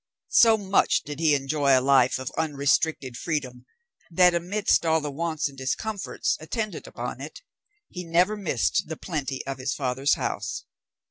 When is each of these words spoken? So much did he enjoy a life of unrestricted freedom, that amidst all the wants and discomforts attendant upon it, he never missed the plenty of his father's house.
So 0.31 0.57
much 0.57 1.03
did 1.03 1.19
he 1.19 1.35
enjoy 1.35 1.77
a 1.77 1.79
life 1.79 2.17
of 2.17 2.31
unrestricted 2.35 3.17
freedom, 3.17 3.67
that 4.09 4.33
amidst 4.33 4.83
all 4.83 4.99
the 4.99 5.11
wants 5.11 5.47
and 5.47 5.55
discomforts 5.55 6.37
attendant 6.39 6.87
upon 6.87 7.21
it, 7.21 7.43
he 7.87 8.03
never 8.03 8.35
missed 8.35 8.85
the 8.87 8.97
plenty 8.97 9.45
of 9.45 9.59
his 9.59 9.75
father's 9.75 10.15
house. 10.15 10.65